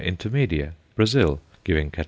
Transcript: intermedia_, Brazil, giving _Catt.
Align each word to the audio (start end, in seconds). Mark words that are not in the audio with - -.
intermedia_, 0.01 0.71
Brazil, 0.95 1.39
giving 1.63 1.91
_Catt. 1.91 1.99